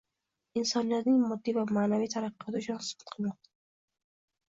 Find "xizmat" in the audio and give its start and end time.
2.89-3.15